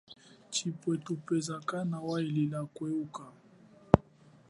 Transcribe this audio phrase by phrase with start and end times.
[0.53, 3.23] Chibwe thubeza kana wahilila kwehuka.